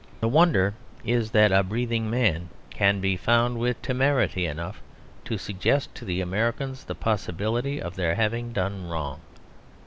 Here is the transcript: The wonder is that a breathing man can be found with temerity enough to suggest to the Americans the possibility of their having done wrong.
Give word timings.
The 0.19 0.27
wonder 0.27 0.73
is 1.05 1.29
that 1.29 1.51
a 1.51 1.61
breathing 1.61 2.09
man 2.09 2.49
can 2.71 3.01
be 3.01 3.15
found 3.15 3.59
with 3.59 3.79
temerity 3.83 4.47
enough 4.47 4.81
to 5.25 5.37
suggest 5.37 5.93
to 5.93 6.05
the 6.05 6.21
Americans 6.21 6.83
the 6.85 6.95
possibility 6.95 7.79
of 7.79 7.95
their 7.95 8.15
having 8.15 8.51
done 8.51 8.89
wrong. 8.89 9.21